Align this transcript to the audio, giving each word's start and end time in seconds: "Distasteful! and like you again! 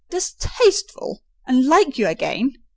"Distasteful! 0.09 1.21
and 1.45 1.67
like 1.67 1.99
you 1.99 2.07
again! 2.07 2.53